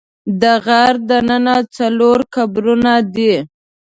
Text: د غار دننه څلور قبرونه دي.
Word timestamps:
د 0.41 0.43
غار 0.65 0.95
دننه 1.09 1.55
څلور 1.77 2.17
قبرونه 2.33 2.93
دي. 3.15 3.33